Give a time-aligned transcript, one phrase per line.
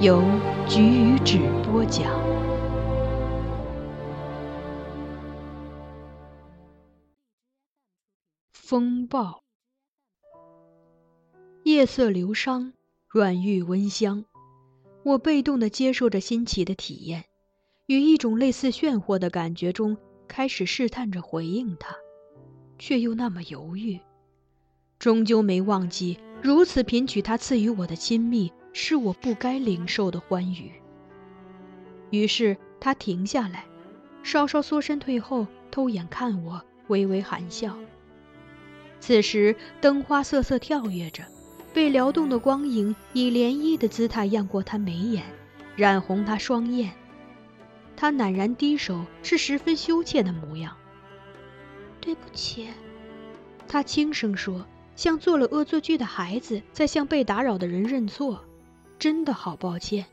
[0.00, 0.22] 由
[0.68, 2.08] 菊与纸播讲。
[8.52, 9.42] 风暴，
[11.64, 12.74] 夜色流觞，
[13.08, 14.24] 软玉温香。
[15.02, 17.24] 我被动的接受着新奇的体验，
[17.86, 19.96] 与一种类似炫惑的感觉中，
[20.28, 21.96] 开始试探着回应他，
[22.78, 23.98] 却又那么犹豫。
[25.00, 28.52] 终究没忘记，如此频取他赐予我的亲密。
[28.80, 30.70] 是我不该领受的欢愉。
[32.10, 33.64] 于是他停下来，
[34.22, 37.76] 稍稍缩身退后，偷眼看我，微微含笑。
[39.00, 41.24] 此时灯花瑟瑟跳跃着，
[41.74, 45.24] 被撩动的光影以涟漪的姿态漾过他眉眼，
[45.74, 46.92] 染红他双眼。
[47.96, 50.76] 他赧然低首，是十分羞怯的模样。
[52.00, 52.68] 对不起，
[53.66, 54.64] 他轻声说，
[54.94, 58.44] 像做了恶作剧的孩子在向被打扰的人认错。
[58.98, 60.06] 真的好抱歉。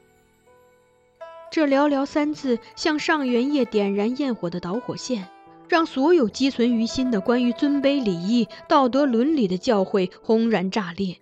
[1.52, 5.28] 这寥寥三字，像上元夜点燃焰火的导火线，
[5.70, 11.18] 让所有积存于心的关于尊卑礼义、道德伦理的教诲轰然炸裂。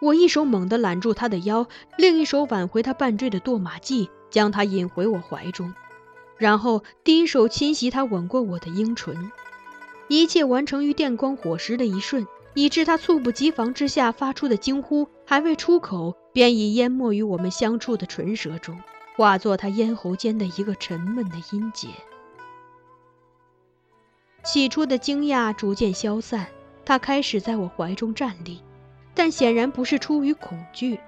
[0.00, 5.72] 我一手猛地揽住他的腰，另一手挽回他半坠的堕马髻，将他引回我怀中，
[6.36, 9.30] 然后第一手侵袭他吻过我的樱唇。
[10.08, 12.26] 一切完成于电光火石的一瞬。
[12.54, 18.78] 以致他猝不及防之下发出的惊呼还未出口，便已淹没于我们相触的唇舌中，
[19.16, 21.88] 化作他咽喉间的一个沉闷的音节。
[24.44, 26.48] 起初的惊讶逐渐消散，
[26.84, 28.60] 他开始在我怀中站立，
[29.14, 30.98] 但显然不是出于恐惧。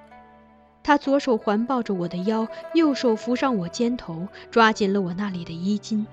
[0.83, 6.07] 他左手环抱着我的腰，右手扶上我肩头，抓紧了我那里的衣襟。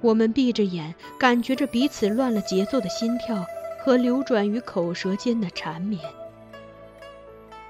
[0.00, 3.44] 我们闭着眼，感觉着彼此乱了节奏的心跳。
[3.86, 6.02] 和流转于口舌间的缠绵，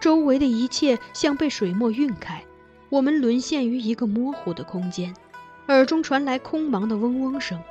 [0.01, 2.43] 周围的一切像被水墨晕开，
[2.89, 5.15] 我们沦陷于一个模糊的空间，
[5.69, 7.63] 耳中传来空茫的嗡嗡声，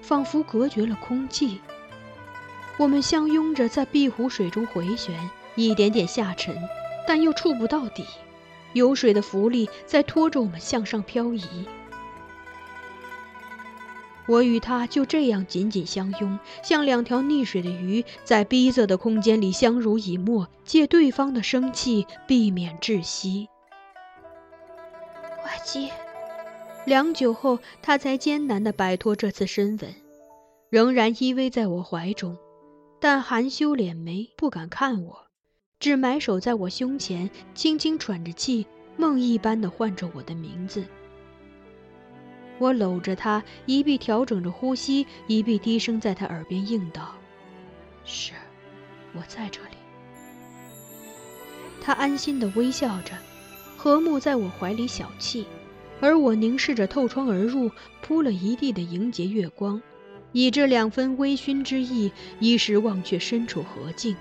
[0.00, 1.60] 仿佛隔绝了空气。
[2.76, 5.12] 我们相拥着在碧湖水中回旋，
[5.56, 6.56] 一点点下沉，
[7.04, 8.04] 但又触不到底，
[8.74, 11.42] 有水的浮力在拖着我们向上漂移。
[14.28, 23.48] 我与他就这样紧紧相拥，像两条溺水的鱼，在逼仄的空间里相濡以沫，借对方的生气避免窒息。
[25.42, 25.88] 怀姬，
[26.84, 29.94] 良久后，他才艰难地摆脱这次深吻，
[30.68, 32.36] 仍然依偎在我怀中，
[33.00, 35.26] 但含羞敛眉，不敢看我，
[35.80, 38.66] 只埋首在我胸前，轻轻喘着气，
[38.98, 40.84] 梦一般地唤着我的名字。
[42.58, 47.14] 我搂着他，一臂调整着呼吸，一臂低声在他耳边应道
[48.04, 48.32] ：“是，
[49.14, 49.76] 我在这里。”
[51.80, 53.12] 他安心地微笑着，
[53.76, 55.44] 和睦在我怀里小憩，
[56.00, 57.70] 而我凝视着透窗而入、
[58.02, 59.80] 铺了一地的莹洁月光，
[60.32, 64.16] 以这两分微醺之意，一时忘却身处何境，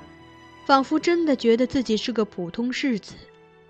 [0.66, 3.16] 仿佛真的觉得自己是个普通世子，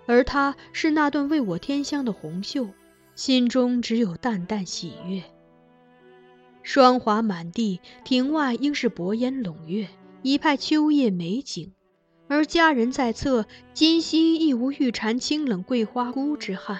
[0.06, 2.68] 而他是那段为我添香的红袖，
[3.18, 5.24] 心中只有淡淡喜悦。
[6.62, 9.88] 霜华满地，庭外应是薄烟笼月，
[10.22, 11.72] 一派秋夜美景。
[12.28, 13.44] 而佳人在侧，
[13.74, 16.78] 今夕亦无玉蝉清冷桂花孤之憾。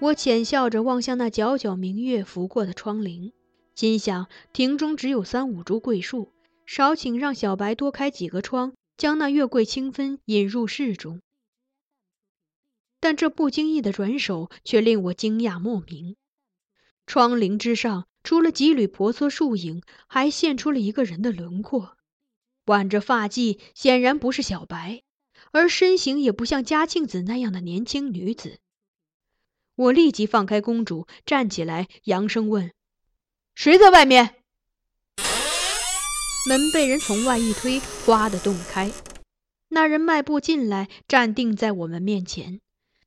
[0.00, 3.30] 我浅笑着望向那皎皎明月拂过的窗棂，
[3.76, 6.32] 心想：庭中只有三五株桂树，
[6.66, 11.20] 少请让小白多开几个窗，将那月桂清芬引入室中。
[13.04, 16.16] 但这不经意的转手，却令我惊讶莫名。
[17.06, 21.98] 窗棂之上，除了几缕婆娑树影，还现出了一个人的轮廓。
[22.64, 25.02] 挽着发髻，显然不是小白，
[25.52, 28.58] 而身形也不像嘉庆子那样的年轻女子。
[29.74, 32.72] 我立即放开公主，站起来，扬声问
[33.54, 34.36] ：“谁在外面？”
[36.48, 38.90] 门被人从外一推，哗的洞开。
[39.68, 42.62] 那人迈步进来，站定在我们面前，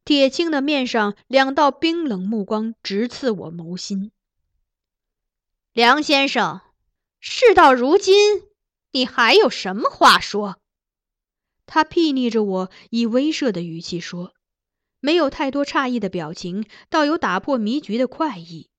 [0.08, 4.14] 铁青的面上两道冰冷目光直刺我眸心。
[5.74, 6.62] 梁先生，
[7.20, 8.44] 事到如今。
[8.92, 10.60] 你还有什么话说？
[11.66, 14.32] 他睥睨着我，以威慑的语气说，
[15.02, 18.70] 没有太多诧异的表情，倒有打破迷局的快意，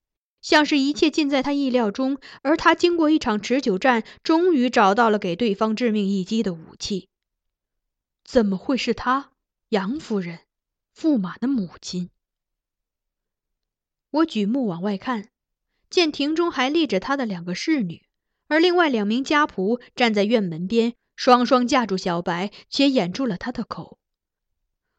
[0.41, 2.17] 像是一切尽在他意料中。
[2.41, 7.11] 而他经过一场持久战，终于找到了给对方致命一击的武器。
[8.25, 9.33] 怎么会是他，
[9.69, 10.39] 杨夫人，
[10.99, 12.11] 驸马的母亲？
[14.11, 15.31] 我举目往外看，
[15.89, 18.05] 见庭中还立着他的两个侍女。
[18.49, 24.00] 而另外两名家仆站在院门边，双双架住小白，且掩住了他的口。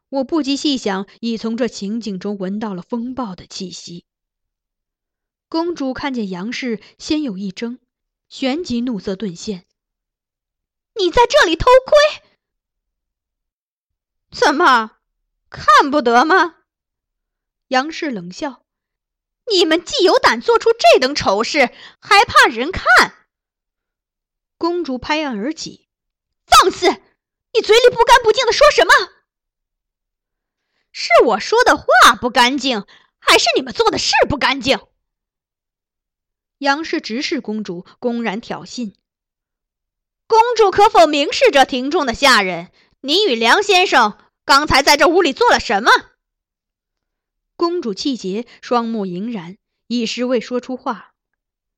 [0.08, 4.06] 我不及细想，已从这情景中闻到了风暴的气息。
[5.50, 7.80] 公主看见杨氏，先有一怔，
[8.30, 9.66] 旋即怒色顿现
[10.96, 12.24] ：“你在这里偷窥？
[14.32, 14.99] 怎么
[15.50, 16.56] 看不得吗？”
[17.68, 18.64] 杨氏冷笑
[19.52, 22.84] ：“你们既有胆做出这等丑事，还怕人看？”
[24.58, 25.88] 公主拍案而起
[26.46, 26.88] ：“放肆！
[27.54, 28.94] 你嘴里不干不净的说什么？
[30.92, 31.86] 是我说的话
[32.20, 32.86] 不干净，
[33.20, 34.80] 还是你们做的事不干净？”
[36.58, 38.94] 杨氏直视公主，公然挑衅
[40.28, 44.18] ：“公主可否明示这庭中的下人，你与梁先生
[44.50, 45.92] 刚才在这屋里做了什么？”
[47.56, 51.14] 公主气结，双目盈然，一时未说出话。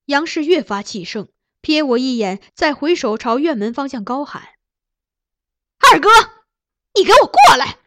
[0.05, 1.27] 杨氏越发气盛。
[1.61, 4.55] 瞥我一眼，再回首朝院门方向高喊
[5.91, 6.07] ：“二哥，
[6.95, 7.77] 你给我过来！”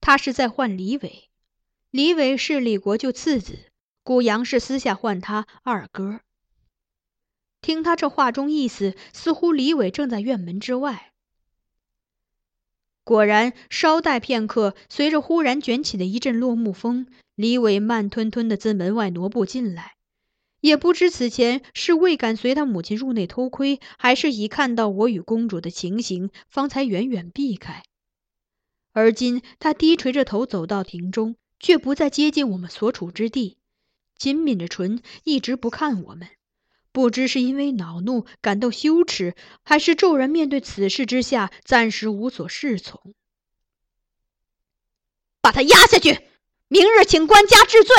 [0.00, 1.28] 他是在唤李伟，
[1.90, 3.72] 李伟是李国舅次子，
[4.04, 6.20] 故杨氏私下唤他二哥。
[7.60, 11.09] 听他这话中意思，似乎李伟正在院门之外。
[13.10, 19.94] 果然，稍待片刻，随着忽然卷起的一阵落木风，李伟慢吞吞的自门外挪步进来。
[20.60, 27.82] 也不知此前是未敢随他母亲入内偷窥，还是已看到我与公主的情形，方才远远避开。
[28.92, 33.56] 而今他低垂着头走到庭中，却不再接近我们所处之地，
[34.16, 36.28] 紧抿着唇，一直不看我们。
[36.92, 43.14] 不知是因为恼怒、感到羞耻，还是骤然面对此事之下，暂时无所适从。
[45.40, 46.28] 把他压下去，
[46.68, 47.94] 明日请官家治罪。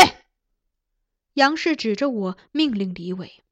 [1.34, 3.44] 杨氏指着我，命令李伟。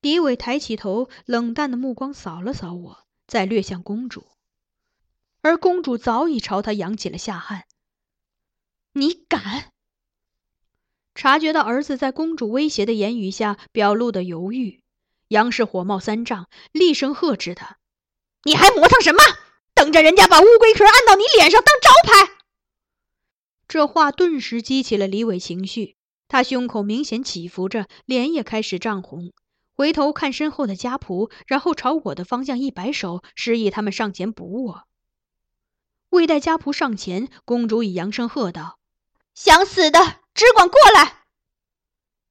[0.00, 4.26] 李伟抬起头，冷淡的目光扫了扫我，再掠向公主。
[5.40, 7.62] 而公主早已朝他扬起了下颔。
[8.92, 9.72] 你敢？
[11.18, 14.84] 察觉到儿子在公主威胁的言语下表露的犹豫，
[15.26, 17.76] 杨氏火冒三丈，厉声呵斥他
[18.46, 19.18] ：“你还磨蹭什么？
[19.74, 22.34] 等着人家把乌龟壳按到你脸上当招牌！”
[23.66, 25.96] 这话顿时激起了李伟情绪。
[26.28, 29.32] 他胸口明显起伏着，脸也开始涨红，
[29.74, 34.84] 回头看身后的家仆，然后朝我的方向一摆手，示意他们上前补我。
[36.10, 38.78] 未待家仆上前，公主已扬声喝道
[39.34, 41.24] ：“想死的，只管过来！”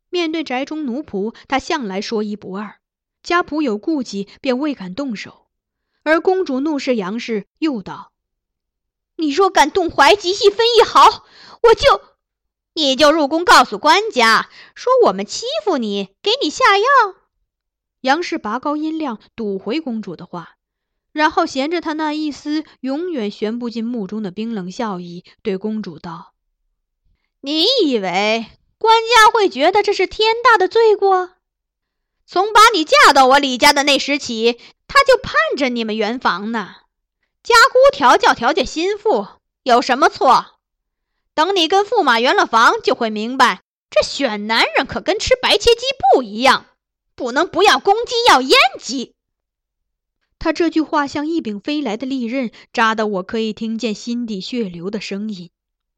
[0.10, 2.80] 面对宅中奴仆，他向来说一不二，
[3.22, 5.48] 家仆有顾忌，便未敢动手。
[6.04, 8.14] 而公主怒视杨氏，又道
[9.18, 11.26] ：“你若敢动怀吉一分一毫，
[11.64, 12.02] 我就……”
[12.74, 16.86] 你就入宫告诉官家，说我们欺负你，给你下药。
[18.02, 20.58] 杨氏拔高音量堵回公主的话，
[21.12, 26.36] 然后衔着她那一丝永远旋不进目中的冰冷笑意，对公主道
[27.42, 28.46] ：“你以为
[28.78, 31.32] 官家会觉得这是天大的罪过？
[32.26, 36.76] 从把你嫁到我李家的那时起，他就盼着你们圆房呢。
[37.44, 39.28] 家姑调教调教心腹，
[39.64, 40.46] 有什么错？
[41.34, 46.66] 等你跟驸马圆了房，就会明白，这选男人可跟吃白切鸡不一样，
[47.16, 49.14] 不能不要公鸡，要阉鸡。”
[50.40, 55.50] 他这句话像一柄飞来的利刃，扎得我可以听见心底血流的声音。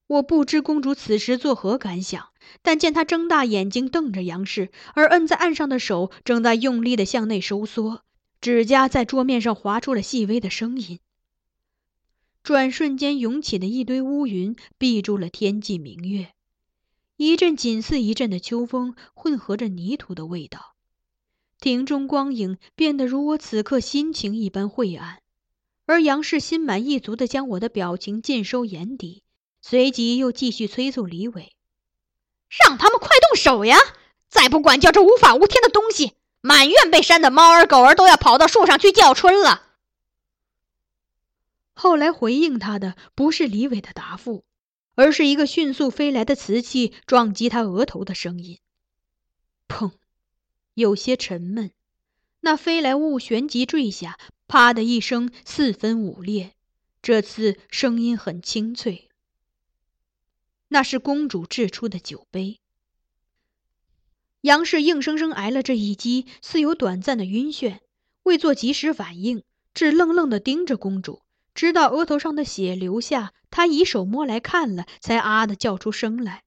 [0.10, 2.30] 我不知公主此时作何感想，
[2.64, 8.02] 但见她睁大眼睛瞪着杨氏，而摁在岸上的手正在用力地向内收缩，
[8.42, 11.00] 指甲在桌面上划出了细微的声音。
[12.42, 16.34] 转瞬间涌起的一堆乌云闭住了天际明月，
[17.16, 20.74] 一阵紧似一阵的秋风，混合着泥土的味道。
[21.60, 25.22] 庭中光影变得如我此刻心情一般晦暗，
[25.86, 29.22] 而杨氏心满意足地将我的表情尽收眼底，
[29.70, 31.54] 随即又继续催促李伟
[32.66, 33.78] ：“让他们快动手呀！
[34.28, 39.68] 再不管教这无法无天的东西，满院被扇的猫儿狗儿都要跑到树上去叫春了。”
[41.76, 44.44] 后来回应他的不是李伟的答复，
[44.96, 48.58] 而是一个迅速飞来的瓷器撞击他额头的声音，
[49.68, 49.92] 砰。
[50.74, 51.72] 有些沉闷，
[52.40, 56.54] 那飞来物旋即坠下，啪的一声，四分五裂。
[57.04, 59.09] 这次声音很清脆。
[60.70, 62.60] 那是公主掷出的酒杯。
[64.42, 67.80] 杨氏硬生生挨了这一击，似有短暂的晕眩，
[68.24, 71.24] 未做及时反应，只愣愣地盯着公主，
[71.54, 76.44] 直到额头上的血流下，他以手摸来看了，才啊的叫出声来，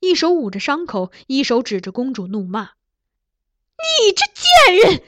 [0.00, 2.72] 一手捂着伤口，一手指着公主怒骂。
[3.78, 5.02] 你这贱人！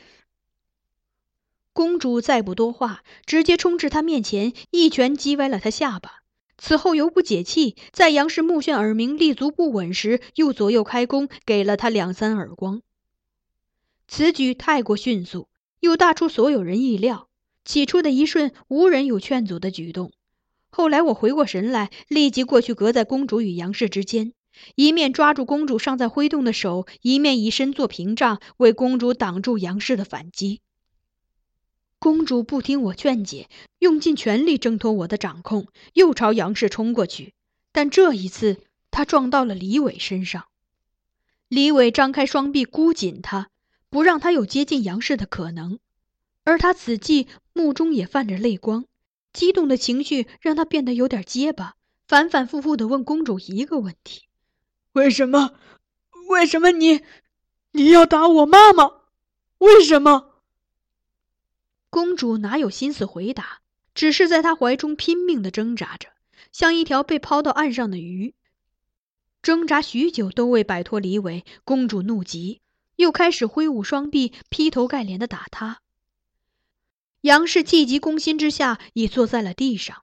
[1.74, 6.21] 公主再不多话，直接冲至他面前，一拳击歪了他下巴。
[6.64, 12.82] 此后犹不解气，在杨氏目眩耳鸣、立足不稳时，又左右开弓，给了他两三耳光。
[14.06, 15.48] 此举太过迅速，
[15.80, 17.26] 又大出所有人意料。
[17.64, 20.12] 起初的一瞬，无人有劝阻的举动。
[20.70, 24.32] 后来我回过神来，立即过去，隔在公主与杨氏之间。
[24.76, 30.60] 一面抓住公主尚在挥动的手，一面以身作屏障，为公主挡住杨氏的反击。
[32.02, 37.32] 公主不听我劝解，用尽全力挣脱我的掌控，又朝杨氏冲过去。
[37.70, 40.46] 但这一次，她撞到了李伟身上。
[41.46, 43.50] 李伟张开双臂箍紧她，
[43.88, 45.78] 不让她有接近杨氏的可能。
[46.42, 48.84] 而他此际目中也泛着泪光，
[49.32, 51.76] 激动的情绪让他变得有点结巴，
[52.08, 54.22] 反反复复地问公主一个问题。
[54.94, 55.52] 为什么？
[56.30, 57.02] 为什么你
[57.70, 58.90] 你要打我妈妈？
[59.58, 60.31] 为什么？
[61.92, 63.60] 公主哪有心思回答，
[63.94, 66.08] 只是在他怀中拼命的挣扎着，
[66.50, 68.34] 像一条被抛到岸上的鱼。
[69.42, 72.62] 挣扎许久都未摆脱李伟，公主怒极，
[72.96, 75.82] 又开始挥舞双臂，劈头盖脸的打他。
[77.20, 80.02] 杨氏气急攻心之下，已坐在了地上。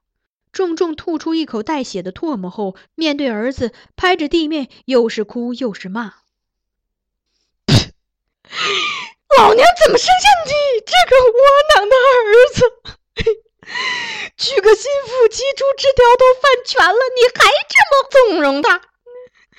[0.52, 6.14] 重重吐出一口带血的唾沫后，面对儿子，拍着地面，又是哭又是骂
[9.38, 10.52] ：“老娘怎么生下你
[10.86, 11.40] 这个窝
[11.76, 12.58] 囊的儿子？
[14.38, 18.82] 娶个心腹，鸡猪之条都犯全了，你还这么纵容他？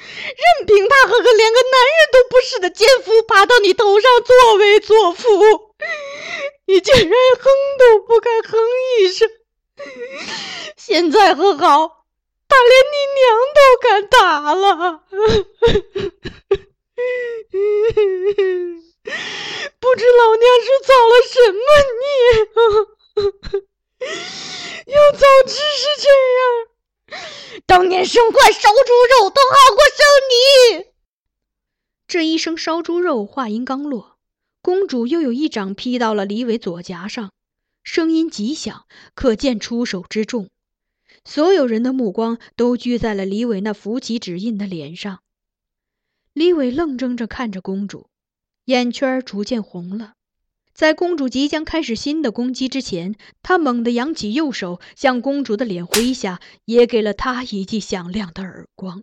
[0.00, 5.28] 任凭他和个连个男人都不是的奸夫爬到你头上作威作福，
[6.66, 8.58] 你竟然哼都不敢哼
[8.98, 9.28] 一声！”
[10.76, 12.04] 现在和好，
[12.48, 15.02] 他连你娘都敢打了，
[19.78, 21.60] 不知老娘是造了什么
[22.00, 22.04] 孽，
[24.86, 26.06] 要早知是这
[26.38, 27.20] 样，
[27.66, 29.96] 当年生块烧猪肉都好过生
[30.30, 30.86] 你。
[32.06, 34.18] 这一声烧猪肉，话音刚落，
[34.60, 37.32] 公主又有一掌劈到了李伟左颊上。
[37.82, 40.50] 声音极响，可见出手之重。
[41.24, 45.20] 所有人的目光都聚在了李伟那浮起指印的脸上。
[46.34, 48.09] 李伟愣怔着看着公主，
[48.70, 50.12] 眼圈逐渐红了。
[50.72, 59.02] 在公主即将开始新的攻击之前，他猛地扬起右手，向公主的脸挥下，也给了她一记响亮的耳光。